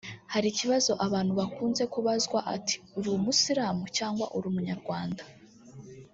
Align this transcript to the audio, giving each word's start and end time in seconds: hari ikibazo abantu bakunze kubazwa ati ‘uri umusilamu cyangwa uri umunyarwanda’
hari 0.33 0.47
ikibazo 0.53 0.91
abantu 1.05 1.31
bakunze 1.39 1.83
kubazwa 1.93 2.39
ati 2.55 2.75
‘uri 2.97 3.09
umusilamu 3.17 3.83
cyangwa 3.97 4.25
uri 4.37 4.45
umunyarwanda’ 4.51 5.23